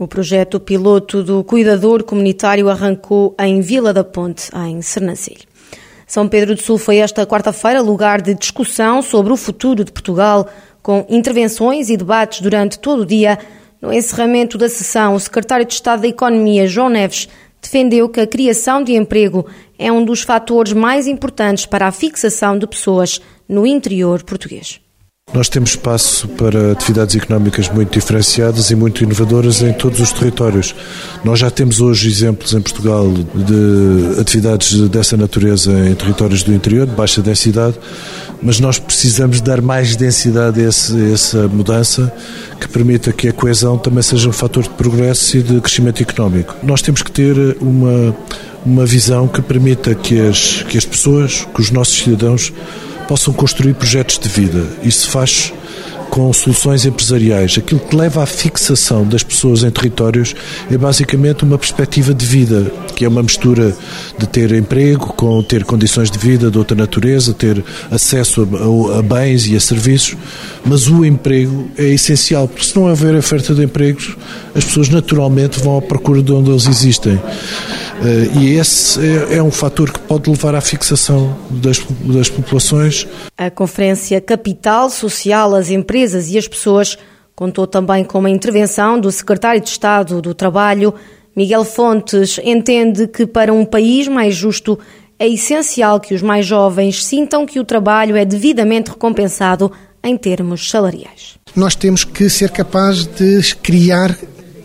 O 0.00 0.06
projeto 0.06 0.60
piloto 0.60 1.24
do 1.24 1.42
cuidador 1.42 2.04
comunitário 2.04 2.68
arrancou 2.68 3.34
em 3.36 3.60
Vila 3.60 3.92
da 3.92 4.04
Ponte, 4.04 4.48
em 4.68 4.80
Sernancelho. 4.80 5.42
São 6.06 6.28
Pedro 6.28 6.54
do 6.54 6.62
Sul 6.62 6.78
foi 6.78 6.98
esta 6.98 7.26
quarta-feira 7.26 7.82
lugar 7.82 8.22
de 8.22 8.32
discussão 8.32 9.02
sobre 9.02 9.32
o 9.32 9.36
futuro 9.36 9.84
de 9.84 9.90
Portugal, 9.90 10.46
com 10.80 11.04
intervenções 11.08 11.90
e 11.90 11.96
debates 11.96 12.40
durante 12.40 12.78
todo 12.78 13.00
o 13.02 13.06
dia. 13.06 13.40
No 13.82 13.92
encerramento 13.92 14.56
da 14.56 14.68
sessão, 14.68 15.16
o 15.16 15.20
secretário 15.20 15.66
de 15.66 15.74
Estado 15.74 16.02
da 16.02 16.08
Economia, 16.08 16.68
João 16.68 16.88
Neves, 16.88 17.28
defendeu 17.60 18.08
que 18.08 18.20
a 18.20 18.26
criação 18.26 18.84
de 18.84 18.94
emprego 18.94 19.46
é 19.76 19.90
um 19.90 20.04
dos 20.04 20.22
fatores 20.22 20.72
mais 20.72 21.08
importantes 21.08 21.66
para 21.66 21.88
a 21.88 21.92
fixação 21.92 22.56
de 22.56 22.68
pessoas 22.68 23.20
no 23.48 23.66
interior 23.66 24.22
português. 24.22 24.80
Nós 25.32 25.48
temos 25.48 25.70
espaço 25.70 26.26
para 26.26 26.72
atividades 26.72 27.14
económicas 27.14 27.68
muito 27.68 27.92
diferenciadas 27.92 28.70
e 28.70 28.74
muito 28.74 29.04
inovadoras 29.04 29.60
em 29.60 29.74
todos 29.74 30.00
os 30.00 30.10
territórios. 30.10 30.74
Nós 31.22 31.38
já 31.38 31.50
temos 31.50 31.80
hoje 31.80 32.08
exemplos 32.08 32.54
em 32.54 32.60
Portugal 32.62 33.12
de 33.12 34.20
atividades 34.20 34.88
dessa 34.88 35.18
natureza 35.18 35.70
em 35.86 35.94
territórios 35.94 36.42
do 36.42 36.52
interior, 36.54 36.86
de 36.86 36.94
baixa 36.94 37.20
densidade, 37.20 37.78
mas 38.42 38.58
nós 38.58 38.78
precisamos 38.78 39.42
dar 39.42 39.60
mais 39.60 39.96
densidade 39.96 40.64
a, 40.64 40.68
esse, 40.68 40.96
a 40.96 41.12
essa 41.12 41.48
mudança 41.48 42.10
que 42.58 42.66
permita 42.66 43.12
que 43.12 43.28
a 43.28 43.32
coesão 43.32 43.76
também 43.76 44.02
seja 44.02 44.30
um 44.30 44.32
fator 44.32 44.62
de 44.62 44.70
progresso 44.70 45.36
e 45.36 45.42
de 45.42 45.60
crescimento 45.60 46.02
económico. 46.02 46.56
Nós 46.62 46.80
temos 46.80 47.02
que 47.02 47.12
ter 47.12 47.36
uma, 47.60 48.16
uma 48.64 48.86
visão 48.86 49.28
que 49.28 49.42
permita 49.42 49.94
que 49.94 50.20
as, 50.20 50.62
que 50.62 50.78
as 50.78 50.86
pessoas, 50.86 51.46
que 51.54 51.60
os 51.60 51.70
nossos 51.70 51.98
cidadãos, 51.98 52.50
possam 53.08 53.32
construir 53.32 53.74
projetos 53.74 54.18
de 54.18 54.28
vida. 54.28 54.64
Isso 54.84 55.10
faz 55.10 55.52
com 56.10 56.32
soluções 56.32 56.84
empresariais. 56.84 57.56
Aquilo 57.58 57.80
que 57.80 57.94
leva 57.94 58.22
à 58.22 58.26
fixação 58.26 59.04
das 59.06 59.22
pessoas 59.22 59.62
em 59.62 59.70
territórios 59.70 60.34
é 60.70 60.76
basicamente 60.76 61.44
uma 61.44 61.58
perspectiva 61.58 62.12
de 62.14 62.24
vida, 62.24 62.70
que 62.94 63.04
é 63.04 63.08
uma 63.08 63.22
mistura 63.22 63.74
de 64.18 64.26
ter 64.26 64.52
emprego 64.52 65.12
com 65.14 65.42
ter 65.42 65.64
condições 65.64 66.10
de 66.10 66.18
vida 66.18 66.50
de 66.50 66.58
outra 66.58 66.76
natureza, 66.76 67.32
ter 67.32 67.62
acesso 67.90 68.42
a, 68.42 68.98
a 68.98 69.02
bens 69.02 69.46
e 69.46 69.56
a 69.56 69.60
serviços, 69.60 70.16
mas 70.64 70.88
o 70.88 71.04
emprego 71.04 71.68
é 71.76 71.84
essencial, 71.84 72.48
porque 72.48 72.64
se 72.64 72.76
não 72.76 72.84
houver 72.88 73.14
oferta 73.14 73.54
de 73.54 73.64
empregos, 73.64 74.16
as 74.54 74.64
pessoas 74.64 74.88
naturalmente 74.88 75.60
vão 75.60 75.78
à 75.78 75.82
procura 75.82 76.22
de 76.22 76.32
onde 76.32 76.50
eles 76.50 76.66
existem. 76.66 77.20
Eh, 78.02 78.38
e 78.38 78.54
esse 78.54 79.00
é, 79.00 79.36
é 79.36 79.42
um 79.42 79.50
fator 79.50 79.92
que 79.92 79.98
pode 80.00 80.30
levar 80.30 80.54
à 80.54 80.60
fixação 80.60 81.36
das, 81.50 81.78
das 82.02 82.28
populações. 82.28 83.06
A 83.36 83.50
Conferência 83.50 84.20
Capital 84.20 84.90
Social, 84.90 85.54
as 85.54 85.70
empresas 85.70 86.30
e 86.30 86.38
as 86.38 86.46
pessoas 86.46 86.96
contou 87.34 87.66
também 87.66 88.04
com 88.04 88.18
uma 88.18 88.30
intervenção 88.30 89.00
do 89.00 89.10
Secretário 89.12 89.60
de 89.60 89.68
Estado 89.68 90.20
do 90.20 90.34
Trabalho. 90.34 90.94
Miguel 91.36 91.64
Fontes 91.64 92.40
entende 92.42 93.06
que 93.06 93.26
para 93.26 93.52
um 93.52 93.64
país 93.64 94.08
mais 94.08 94.34
justo 94.34 94.78
é 95.18 95.28
essencial 95.28 96.00
que 96.00 96.14
os 96.14 96.22
mais 96.22 96.46
jovens 96.46 97.04
sintam 97.04 97.44
que 97.44 97.58
o 97.58 97.64
trabalho 97.64 98.16
é 98.16 98.24
devidamente 98.24 98.90
recompensado 98.90 99.70
em 100.02 100.16
termos 100.16 100.70
salariais. 100.70 101.36
Nós 101.56 101.74
temos 101.74 102.04
que 102.04 102.28
ser 102.30 102.50
capazes 102.50 103.06
de 103.06 103.54
criar 103.56 104.16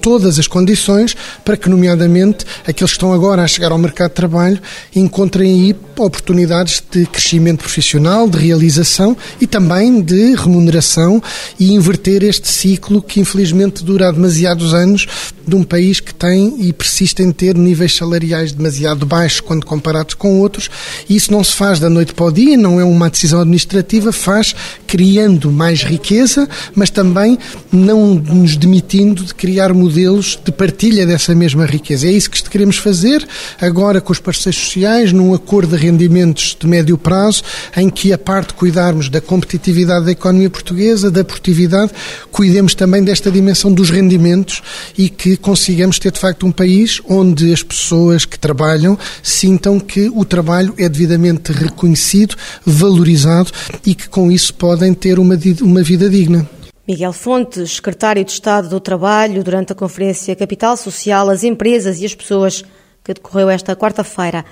todas 0.04 0.38
as 0.38 0.48
condições 0.48 1.16
para 1.46 1.56
que, 1.56 1.70
nomeadamente, 1.70 2.46
aqueles 2.68 2.92
que 2.92 2.98
estão 2.98 3.14
agora 3.14 3.42
a 3.42 3.48
chegar 3.48 3.72
ao 3.72 3.78
mercado 3.78 4.10
de 4.10 4.16
trabalho 4.16 4.62
encontrem 4.94 5.50
aí 5.50 5.76
oportunidades 5.98 6.84
de 6.92 7.06
crescimento 7.06 7.60
profissional, 7.60 8.30
de 8.30 8.38
realização 8.38 9.16
e 9.40 9.48
também 9.48 10.02
de 10.02 10.36
remuneração 10.36 11.24
e 11.58 11.74
inverter 11.74 12.22
este 12.22 12.50
ciclo 12.50 13.02
que, 13.02 13.22
infelizmente, 13.22 13.82
dura 13.82 14.10
há 14.10 14.12
demasiados 14.12 14.74
anos 14.74 15.08
de 15.48 15.56
um 15.56 15.64
país 15.64 16.02
que 16.02 16.14
tem 16.14 16.56
e 16.60 16.74
persiste 16.74 17.22
em 17.22 17.32
ter 17.32 17.56
níveis 17.56 17.96
salariais 17.96 18.52
demasiado 18.52 19.06
baixos 19.06 19.40
quando 19.40 19.66
comparados 19.66 20.16
com 20.16 20.40
outros. 20.40 20.70
E 21.08 21.16
isso 21.16 21.32
não 21.32 21.44
se 21.44 21.54
faz 21.54 21.80
da 21.80 21.90
noite 21.90 22.14
para 22.14 22.26
o 22.26 22.32
dia, 22.32 22.58
não 22.58 22.80
é 22.80 22.84
uma 22.84 23.10
decisão 23.10 23.40
administrativa, 23.40 24.12
faz 24.12 24.54
criando 24.86 25.52
mais 25.52 25.84
riqueza, 25.84 26.48
mas 26.76 26.90
também 26.90 27.38
não 27.72 28.16
nos 28.16 28.58
demitindo 28.58 29.24
de 29.24 29.34
criar 29.34 29.74
modelos 29.94 30.40
de 30.44 30.52
partilha 30.52 31.06
dessa 31.06 31.36
mesma 31.36 31.68
riqueza. 31.68 32.08
É 32.08 32.12
isso 32.12 32.30
que 32.30 32.42
queremos 32.50 32.78
fazer 32.78 33.26
agora 33.62 34.02
com 34.02 34.12
os 34.12 34.18
parceiros 34.18 34.60
sociais, 34.60 35.14
num 35.14 35.36
acordo 35.36 35.78
de 35.78 35.84
rendimentos 35.84 36.58
de 36.60 36.66
médio 36.66 36.98
prazo, 36.98 37.44
em 37.78 37.92
que 37.92 38.12
a 38.12 38.18
parte 38.18 38.48
de 38.48 38.54
cuidarmos 38.56 39.08
da 39.08 39.22
competitividade 39.22 40.06
da 40.06 40.12
economia 40.12 40.50
portuguesa, 40.50 41.12
da 41.12 41.24
produtividade, 41.24 41.92
cuidemos 42.32 42.74
também 42.74 43.04
desta 43.04 43.30
dimensão 43.30 43.72
dos 43.72 43.92
rendimentos 43.92 44.64
e 44.98 45.10
que 45.10 45.38
consigamos 45.38 46.00
ter 46.00 46.12
de 46.12 46.20
facto 46.20 46.48
um 46.48 46.52
país 46.52 47.00
onde 47.08 47.54
as 47.54 47.62
pessoas 47.62 48.26
que 48.26 48.40
trabalham 48.40 48.98
sintam 49.22 49.80
que 49.80 50.10
o 50.10 50.26
trabalho 50.26 50.74
é 50.76 50.90
devidamente 50.90 51.52
reconhecido, 51.52 52.36
valorizado 52.66 53.52
e 53.86 53.94
que 53.94 54.10
com 54.10 54.32
isso 54.32 54.56
podem 54.56 54.92
ter 54.92 55.20
uma, 55.20 55.38
uma 55.62 55.84
vida 55.84 56.10
digna. 56.10 56.50
Miguel 56.86 57.14
Fontes, 57.14 57.76
secretário 57.76 58.26
de 58.26 58.32
Estado 58.32 58.68
do 58.68 58.78
Trabalho, 58.78 59.42
durante 59.42 59.72
a 59.72 59.76
Conferência 59.76 60.36
Capital 60.36 60.76
Social, 60.76 61.30
as 61.30 61.42
empresas 61.42 62.02
e 62.02 62.06
as 62.06 62.14
pessoas 62.14 62.66
que 63.02 63.14
decorreu 63.14 63.50
esta 63.50 63.74
quarta-feira 63.74 64.44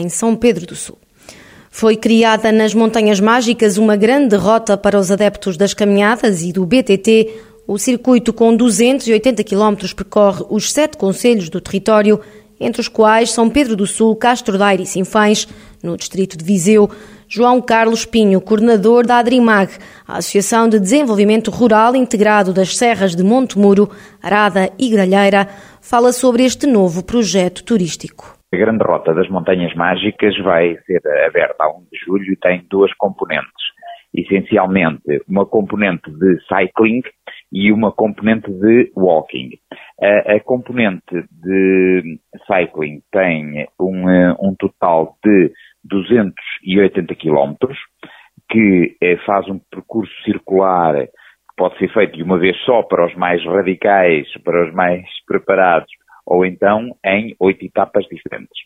em 0.00 0.08
São 0.08 0.34
Pedro 0.34 0.66
do 0.66 0.74
Sul. 0.74 0.98
Foi 1.70 1.94
criada 1.94 2.50
nas 2.50 2.74
Montanhas 2.74 3.20
Mágicas 3.20 3.76
uma 3.76 3.94
grande 3.94 4.34
rota 4.34 4.76
para 4.76 4.98
os 4.98 5.12
adeptos 5.12 5.56
das 5.56 5.74
caminhadas 5.74 6.42
e 6.42 6.52
do 6.52 6.66
BTT, 6.66 7.32
o 7.68 7.78
circuito, 7.78 8.32
com 8.32 8.56
280 8.56 9.44
km, 9.44 9.74
percorre 9.94 10.44
os 10.50 10.72
sete 10.72 10.96
conselhos 10.96 11.48
do 11.48 11.60
território, 11.60 12.20
entre 12.58 12.80
os 12.80 12.88
quais 12.88 13.30
São 13.30 13.48
Pedro 13.48 13.76
do 13.76 13.86
Sul, 13.86 14.16
Castro 14.16 14.58
Daire 14.58 14.82
e 14.82 14.86
Sinfães, 14.86 15.46
no 15.82 15.96
distrito 15.96 16.36
de 16.36 16.44
Viseu. 16.44 16.90
João 17.28 17.60
Carlos 17.60 18.06
Pinho, 18.06 18.40
coordenador 18.40 19.04
da 19.04 19.18
Adrimag, 19.18 19.72
a 20.06 20.18
Associação 20.18 20.68
de 20.68 20.78
Desenvolvimento 20.78 21.50
Rural 21.50 21.96
Integrado 21.96 22.54
das 22.54 22.76
Serras 22.76 23.16
de 23.16 23.24
Monte 23.24 23.58
Muro, 23.58 23.88
Arada 24.22 24.70
e 24.78 24.88
Gralheira, 24.88 25.46
fala 25.82 26.12
sobre 26.12 26.44
este 26.44 26.66
novo 26.66 27.04
projeto 27.04 27.64
turístico. 27.64 28.36
A 28.54 28.56
Grande 28.56 28.84
Rota 28.84 29.12
das 29.12 29.28
Montanhas 29.28 29.74
Mágicas 29.74 30.38
vai 30.38 30.76
ser 30.86 31.02
aberta 31.26 31.64
a 31.64 31.68
1 31.68 31.86
de 31.92 31.98
julho 32.06 32.32
e 32.32 32.36
tem 32.36 32.64
duas 32.70 32.92
componentes. 32.94 33.66
Essencialmente, 34.14 35.02
uma 35.28 35.44
componente 35.44 36.08
de 36.10 36.38
cycling 36.46 37.02
e 37.52 37.72
uma 37.72 37.90
componente 37.90 38.50
de 38.50 38.90
walking. 38.96 39.50
A, 40.00 40.34
a 40.34 40.40
componente 40.40 41.24
de 41.30 42.18
cycling 42.46 43.02
tem 43.12 43.66
um, 43.80 44.08
eh, 44.08 44.36
um 44.40 44.54
total 44.54 45.16
de 45.24 45.52
280 45.88 47.14
km, 47.14 47.54
que 48.50 48.96
eh, 49.02 49.16
faz 49.24 49.48
um 49.48 49.58
percurso 49.70 50.12
circular 50.24 51.06
que 51.06 51.56
pode 51.56 51.78
ser 51.78 51.92
feito 51.92 52.16
de 52.16 52.22
uma 52.22 52.38
vez 52.38 52.56
só 52.64 52.82
para 52.82 53.06
os 53.06 53.14
mais 53.14 53.44
radicais, 53.44 54.26
para 54.44 54.68
os 54.68 54.74
mais 54.74 55.04
preparados, 55.26 55.90
ou 56.26 56.44
então 56.44 56.90
em 57.04 57.34
oito 57.40 57.64
etapas 57.64 58.04
diferentes. 58.06 58.58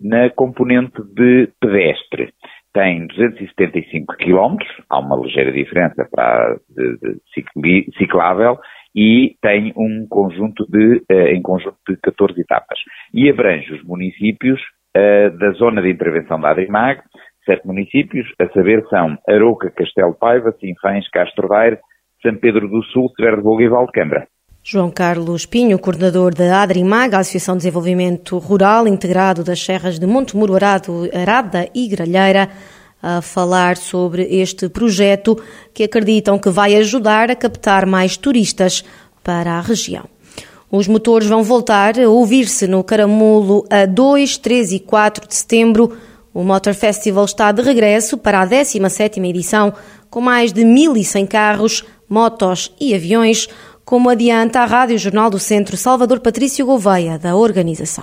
Na 0.00 0.28
componente 0.30 1.00
de 1.14 1.48
pedestre, 1.60 2.32
tem 2.72 3.06
275 3.06 4.16
km, 4.16 4.56
há 4.90 4.98
uma 4.98 5.16
ligeira 5.16 5.52
diferença 5.52 6.06
para 6.10 6.58
de, 6.68 6.98
de 7.56 7.96
ciclável, 7.96 8.58
e 8.94 9.36
tem 9.40 9.72
um 9.76 10.06
conjunto 10.08 10.64
de, 10.68 11.02
uh, 11.10 11.28
em 11.28 11.42
conjunto 11.42 11.76
de 11.88 11.96
14 11.96 12.40
etapas. 12.40 12.78
E 13.12 13.28
abrange 13.28 13.72
os 13.72 13.82
municípios 13.84 14.60
uh, 14.96 15.38
da 15.38 15.50
zona 15.52 15.82
de 15.82 15.90
intervenção 15.90 16.40
da 16.40 16.50
Adrimag, 16.50 17.00
sete 17.44 17.66
municípios, 17.66 18.26
a 18.40 18.48
saber 18.48 18.84
são 18.88 19.16
Aroca, 19.28 19.70
Castelo 19.70 20.14
Paiva, 20.14 20.54
Sinfães, 20.60 21.08
Castro 21.10 21.48
Daire, 21.48 21.78
São 22.22 22.34
Pedro 22.36 22.68
do 22.68 22.82
Sul, 22.84 23.10
Severo 23.16 23.36
de 23.36 23.42
Boga 23.42 23.64
e 23.64 23.68
Valdecambra. 23.68 24.26
João 24.66 24.90
Carlos 24.90 25.44
Pinho, 25.44 25.78
coordenador 25.78 26.34
da 26.34 26.62
Adrimag, 26.62 27.14
Associação 27.14 27.54
de 27.54 27.64
Desenvolvimento 27.64 28.38
Rural 28.38 28.88
Integrado 28.88 29.44
das 29.44 29.62
Serras 29.62 29.98
de 29.98 30.06
Montemuro, 30.06 30.54
Arado, 30.54 31.06
Arada 31.12 31.68
e 31.74 31.86
Gralheira, 31.86 32.48
a 33.02 33.20
falar 33.20 33.76
sobre 33.76 34.22
este 34.22 34.70
projeto 34.70 35.36
que 35.74 35.84
acreditam 35.84 36.38
que 36.38 36.48
vai 36.48 36.74
ajudar 36.76 37.30
a 37.30 37.36
captar 37.36 37.84
mais 37.84 38.16
turistas 38.16 38.82
para 39.22 39.52
a 39.52 39.60
região. 39.60 40.13
Os 40.76 40.88
motores 40.88 41.28
vão 41.28 41.44
voltar 41.44 42.00
a 42.00 42.08
ouvir-se 42.08 42.66
no 42.66 42.82
Caramulo 42.82 43.64
a 43.70 43.86
2, 43.86 44.38
3 44.38 44.72
e 44.72 44.80
4 44.80 45.28
de 45.28 45.32
setembro. 45.32 45.96
O 46.34 46.42
Motor 46.42 46.74
Festival 46.74 47.24
está 47.26 47.52
de 47.52 47.62
regresso 47.62 48.18
para 48.18 48.40
a 48.40 48.44
17ª 48.44 49.24
edição, 49.24 49.72
com 50.10 50.20
mais 50.20 50.52
de 50.52 50.62
1.100 50.62 51.28
carros, 51.28 51.84
motos 52.08 52.74
e 52.80 52.92
aviões, 52.92 53.46
como 53.84 54.10
adianta 54.10 54.62
a 54.62 54.64
Rádio 54.64 54.98
Jornal 54.98 55.30
do 55.30 55.38
Centro 55.38 55.76
Salvador 55.76 56.18
Patrício 56.18 56.66
Gouveia, 56.66 57.20
da 57.20 57.36
organização. 57.36 58.02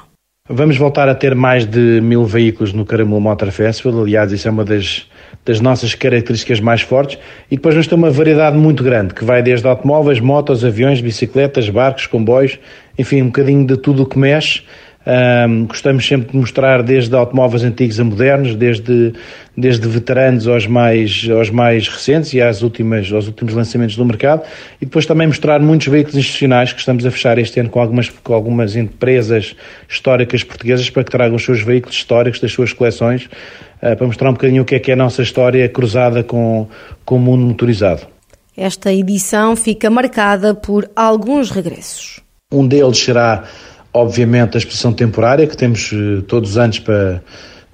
Vamos 0.49 0.77
voltar 0.77 1.09
a 1.09 1.15
ter 1.15 1.35
mais 1.35 1.65
de 1.65 1.99
mil 1.99 2.23
veículos 2.23 2.71
no 2.71 2.85
Caramulo 2.85 3.19
Motor 3.19 3.51
Festival, 3.51 4.01
aliás, 4.01 4.31
isso 4.31 4.47
é 4.47 4.51
uma 4.51 4.63
das, 4.63 5.09
das 5.45 5.59
nossas 5.59 5.95
características 5.95 6.59
mais 6.59 6.81
fortes, 6.81 7.17
e 7.49 7.55
depois 7.55 7.73
vamos 7.73 7.87
ter 7.87 7.95
uma 7.95 8.11
variedade 8.11 8.57
muito 8.57 8.83
grande, 8.83 9.13
que 9.13 9.25
vai 9.25 9.41
desde 9.41 9.67
automóveis, 9.67 10.19
motos, 10.19 10.63
aviões, 10.63 11.01
bicicletas, 11.01 11.69
barcos, 11.69 12.05
comboios, 12.05 12.59
enfim, 12.97 13.23
um 13.23 13.27
bocadinho 13.27 13.65
de 13.65 13.77
tudo 13.77 14.03
o 14.03 14.05
que 14.05 14.19
mexe, 14.19 14.61
um, 15.03 15.65
gostamos 15.65 16.07
sempre 16.07 16.31
de 16.31 16.37
mostrar 16.37 16.83
desde 16.83 17.15
automóveis 17.15 17.63
antigos 17.63 17.99
a 17.99 18.03
modernos, 18.03 18.55
desde, 18.55 19.13
desde 19.57 19.87
veteranos 19.87 20.47
aos 20.47 20.67
mais, 20.67 21.27
aos 21.27 21.49
mais 21.49 21.87
recentes 21.87 22.33
e 22.33 22.41
às 22.41 22.61
últimas, 22.61 23.11
aos 23.11 23.25
últimos 23.25 23.55
lançamentos 23.55 23.95
do 23.95 24.05
mercado. 24.05 24.43
E 24.79 24.85
depois 24.85 25.07
também 25.07 25.25
mostrar 25.25 25.59
muitos 25.59 25.87
veículos 25.87 26.17
institucionais 26.17 26.71
que 26.71 26.79
estamos 26.79 27.03
a 27.03 27.09
fechar 27.09 27.39
este 27.39 27.59
ano 27.59 27.69
com 27.69 27.79
algumas, 27.79 28.09
com 28.09 28.33
algumas 28.33 28.75
empresas 28.75 29.55
históricas 29.89 30.43
portuguesas 30.43 30.87
para 30.89 31.03
que 31.03 31.09
tragam 31.09 31.35
os 31.35 31.43
seus 31.43 31.61
veículos 31.61 31.95
históricos 31.95 32.39
das 32.39 32.51
suas 32.51 32.71
coleções, 32.71 33.27
para 33.81 34.07
mostrar 34.07 34.29
um 34.29 34.33
bocadinho 34.33 34.61
o 34.61 34.65
que 34.65 34.75
é 34.75 34.79
que 34.79 34.91
é 34.91 34.93
a 34.93 34.97
nossa 34.97 35.21
história 35.21 35.67
cruzada 35.67 36.23
com, 36.23 36.67
com 37.03 37.15
o 37.15 37.19
mundo 37.19 37.43
motorizado. 37.43 38.01
Esta 38.55 38.93
edição 38.93 39.55
fica 39.55 39.89
marcada 39.89 40.53
por 40.53 40.89
alguns 40.95 41.49
regressos. 41.49 42.19
Um 42.51 42.67
deles 42.67 42.97
será 42.97 43.45
obviamente, 43.93 44.55
a 44.55 44.57
exposição 44.57 44.93
temporária 44.93 45.45
que 45.47 45.57
temos 45.57 45.91
eh, 45.93 46.21
todos 46.27 46.51
os 46.51 46.57
anos 46.57 46.79
para, 46.79 47.23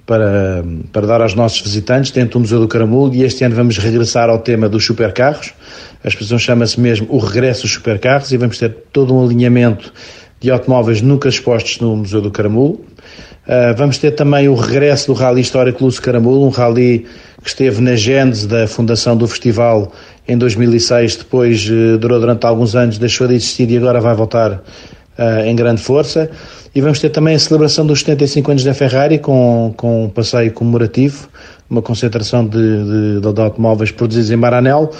para, 0.04 0.64
para 0.92 1.06
dar 1.06 1.20
aos 1.20 1.34
nossos 1.34 1.60
visitantes 1.60 2.10
dentro 2.10 2.32
do 2.32 2.40
Museu 2.40 2.60
do 2.60 2.68
Caramulo 2.68 3.14
e 3.14 3.22
este 3.22 3.44
ano 3.44 3.54
vamos 3.54 3.78
regressar 3.78 4.28
ao 4.28 4.38
tema 4.38 4.68
dos 4.68 4.84
supercarros. 4.84 5.54
A 6.02 6.08
exposição 6.08 6.38
chama-se 6.38 6.80
mesmo 6.80 7.06
O 7.10 7.18
Regresso 7.18 7.62
dos 7.62 7.72
Supercarros 7.72 8.32
e 8.32 8.36
vamos 8.36 8.58
ter 8.58 8.70
todo 8.92 9.14
um 9.14 9.24
alinhamento 9.24 9.92
de 10.40 10.50
automóveis 10.50 11.02
nunca 11.02 11.28
expostos 11.28 11.78
no 11.80 11.96
Museu 11.96 12.20
do 12.20 12.30
Caramulo. 12.30 12.84
Uh, 13.48 13.74
vamos 13.74 13.96
ter 13.96 14.10
também 14.10 14.46
o 14.46 14.54
regresso 14.54 15.06
do 15.06 15.14
Rally 15.14 15.40
Histórico 15.40 15.82
Lúcio 15.82 16.02
Caramulo, 16.02 16.44
um 16.44 16.50
rally 16.50 17.06
que 17.42 17.48
esteve 17.48 17.80
na 17.80 17.96
gênese 17.96 18.46
da 18.46 18.68
fundação 18.68 19.16
do 19.16 19.26
festival 19.26 19.90
em 20.28 20.36
2006, 20.36 21.16
depois 21.16 21.66
uh, 21.70 21.96
durou 21.96 22.20
durante 22.20 22.44
alguns 22.44 22.76
anos, 22.76 22.98
deixou 22.98 23.26
de 23.26 23.36
existir 23.36 23.70
e 23.70 23.78
agora 23.78 24.02
vai 24.02 24.14
voltar 24.14 24.52
uh, 24.52 25.46
em 25.46 25.56
grande 25.56 25.80
força. 25.80 26.30
E 26.74 26.80
vamos 26.82 27.00
ter 27.00 27.08
também 27.08 27.36
a 27.36 27.38
celebração 27.38 27.86
dos 27.86 28.00
75 28.00 28.50
anos 28.50 28.64
da 28.64 28.74
Ferrari 28.74 29.18
com, 29.18 29.72
com 29.74 30.04
um 30.04 30.08
passeio 30.10 30.52
comemorativo, 30.52 31.26
uma 31.70 31.82
concentração 31.82 32.46
de, 32.46 32.58
de, 32.58 33.20
de 33.20 33.40
automóveis 33.40 33.90
produzidos 33.90 34.30
em 34.30 34.36
Maranello. 34.36 34.90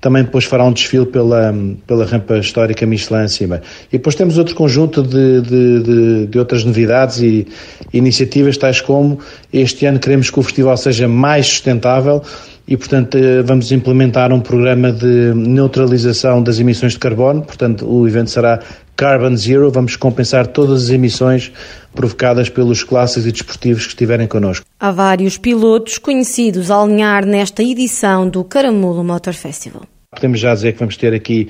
Também 0.00 0.22
depois 0.22 0.44
fará 0.44 0.64
um 0.64 0.72
desfile 0.72 1.06
pela, 1.06 1.54
pela 1.86 2.04
rampa 2.04 2.38
histórica 2.38 2.86
Michelin 2.86 3.24
em 3.24 3.28
cima. 3.28 3.62
E 3.88 3.98
depois 3.98 4.14
temos 4.14 4.38
outro 4.38 4.54
conjunto 4.54 5.02
de, 5.02 5.40
de, 5.40 6.26
de 6.26 6.38
outras 6.38 6.64
novidades 6.64 7.20
e 7.20 7.46
iniciativas, 7.92 8.56
tais 8.56 8.80
como 8.80 9.18
este 9.52 9.86
ano 9.86 9.98
queremos 9.98 10.30
que 10.30 10.38
o 10.38 10.42
festival 10.42 10.76
seja 10.76 11.08
mais 11.08 11.46
sustentável 11.46 12.22
e, 12.68 12.76
portanto, 12.76 13.16
eh, 13.16 13.42
vamos 13.42 13.72
implementar 13.72 14.30
um 14.30 14.40
programa 14.40 14.92
de 14.92 15.32
neutralização 15.34 16.42
das 16.42 16.60
emissões 16.60 16.92
de 16.92 16.98
carbono. 16.98 17.40
Portanto, 17.42 17.90
o 17.90 18.06
evento 18.06 18.30
será 18.30 18.60
Carbon 18.98 19.36
Zero. 19.36 19.70
Vamos 19.70 19.94
compensar 19.94 20.48
todas 20.48 20.84
as 20.84 20.90
emissões 20.90 21.52
provocadas 21.94 22.48
pelos 22.48 22.82
clássicos 22.82 23.26
e 23.26 23.32
desportivos 23.32 23.84
que 23.84 23.90
estiverem 23.90 24.26
connosco. 24.26 24.66
Há 24.80 24.90
vários 24.90 25.38
pilotos 25.38 25.98
conhecidos 25.98 26.68
a 26.68 26.82
alinhar 26.82 27.24
nesta 27.24 27.62
edição 27.62 28.28
do 28.28 28.42
Caramulo 28.42 29.04
Motor 29.04 29.34
Festival. 29.34 29.82
Podemos 30.10 30.40
já 30.40 30.52
dizer 30.52 30.72
que 30.72 30.80
vamos 30.80 30.96
ter 30.96 31.14
aqui 31.14 31.48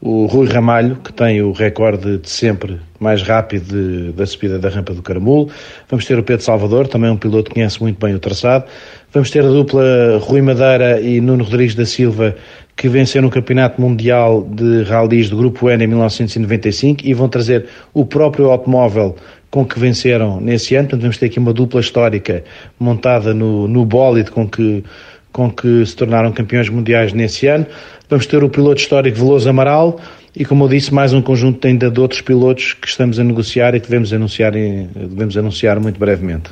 o 0.00 0.26
Rui 0.26 0.46
Ramalho, 0.46 0.96
que 0.96 1.12
tem 1.12 1.42
o 1.42 1.52
recorde 1.52 2.18
de 2.18 2.30
sempre 2.30 2.80
mais 2.98 3.22
rápido 3.22 3.66
de, 3.66 4.12
da 4.12 4.24
subida 4.24 4.58
da 4.58 4.68
rampa 4.68 4.94
do 4.94 5.02
Caramulo. 5.02 5.50
Vamos 5.88 6.06
ter 6.06 6.18
o 6.18 6.22
Pedro 6.22 6.44
Salvador, 6.44 6.88
também 6.88 7.10
um 7.10 7.16
piloto 7.16 7.50
que 7.50 7.54
conhece 7.54 7.80
muito 7.80 7.98
bem 7.98 8.14
o 8.14 8.18
traçado. 8.18 8.64
Vamos 9.12 9.30
ter 9.30 9.44
a 9.44 9.48
dupla 9.48 10.18
Rui 10.20 10.40
Madeira 10.40 11.00
e 11.00 11.20
Nuno 11.20 11.44
Rodrigues 11.44 11.74
da 11.74 11.84
Silva, 11.84 12.36
que 12.76 12.88
venceram 12.88 13.28
o 13.28 13.30
Campeonato 13.30 13.80
Mundial 13.80 14.46
de 14.46 14.82
Rallys 14.82 15.30
do 15.30 15.36
Grupo 15.36 15.70
N 15.70 15.82
em 15.82 15.86
1995 15.86 17.00
e 17.04 17.14
vão 17.14 17.28
trazer 17.28 17.66
o 17.94 18.04
próprio 18.04 18.50
automóvel 18.50 19.16
com 19.50 19.64
que 19.64 19.78
venceram 19.78 20.40
nesse 20.40 20.74
ano. 20.74 20.84
Portanto, 20.88 21.00
vamos 21.00 21.16
ter 21.16 21.26
aqui 21.26 21.38
uma 21.38 21.54
dupla 21.54 21.80
histórica 21.80 22.44
montada 22.78 23.32
no, 23.32 23.66
no 23.66 23.86
bólide 23.86 24.30
com 24.30 24.46
que, 24.46 24.84
com 25.32 25.50
que 25.50 25.86
se 25.86 25.96
tornaram 25.96 26.30
campeões 26.32 26.68
mundiais 26.68 27.14
nesse 27.14 27.46
ano. 27.46 27.66
Vamos 28.10 28.26
ter 28.26 28.44
o 28.44 28.50
piloto 28.50 28.82
histórico 28.82 29.16
Veloso 29.16 29.48
Amaral 29.48 29.98
e, 30.36 30.44
como 30.44 30.64
eu 30.64 30.68
disse, 30.68 30.92
mais 30.92 31.14
um 31.14 31.22
conjunto 31.22 31.66
ainda 31.66 31.90
de 31.90 31.98
outros 31.98 32.20
pilotos 32.20 32.74
que 32.74 32.86
estamos 32.86 33.18
a 33.18 33.24
negociar 33.24 33.74
e 33.74 33.80
que 33.80 33.86
devemos 33.86 34.12
anunciar, 34.12 34.52
devemos 34.52 35.38
anunciar 35.38 35.80
muito 35.80 35.98
brevemente. 35.98 36.50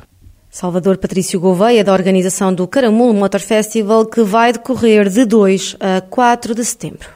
Salvador 0.55 0.99
Patrício 0.99 1.41
Gouveia, 1.41 1.83
da 1.83 1.93
organização 1.93 2.55
do 2.55 2.69
Caramulo 2.69 3.13
Motor 3.13 3.41
Festival, 3.41 4.07
que 4.07 4.23
vai 4.23 4.53
decorrer 4.53 5.09
de 5.09 5.25
2 5.25 5.75
a 5.81 6.01
4 6.01 6.55
de 6.55 6.65
setembro. 6.65 7.09